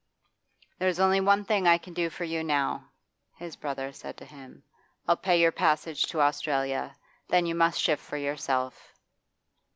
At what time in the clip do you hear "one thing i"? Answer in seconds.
1.21-1.77